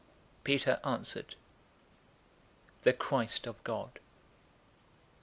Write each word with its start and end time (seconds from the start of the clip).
Peter 0.43 0.79
answered, 0.83 1.35
"The 2.81 2.91
Christ 2.93 3.45
of 3.45 3.63
God." 3.63 3.99